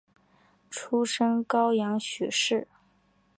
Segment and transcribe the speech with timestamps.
[0.71, 2.67] 出身高阳许氏。